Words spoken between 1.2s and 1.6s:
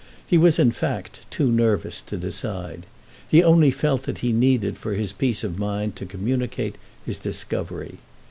too